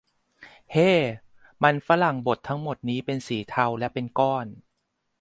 [0.71, 0.91] เฮ้!
[1.63, 4.47] มันฝรั่งบดทั้งหมดนี้เป็นสีเทาและเป็นก้อน!